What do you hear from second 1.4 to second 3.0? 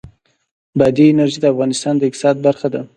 د افغانستان د اقتصاد برخه ده.